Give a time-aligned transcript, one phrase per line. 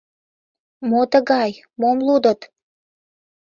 [0.89, 2.39] Мо тыгай, мом лудыт?